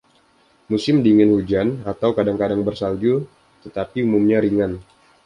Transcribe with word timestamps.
Musim 0.71 0.95
dingin 1.05 1.29
hujan 1.35 1.67
atau 1.91 2.09
kadang-kadang 2.17 2.61
bersalju, 2.67 3.13
tetapi 3.63 3.97
umumnya 4.07 4.37
ringan. 4.45 4.71